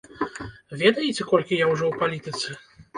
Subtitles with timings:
[0.81, 2.49] Ведаеце, колькі я ўжо ў палітыцы?!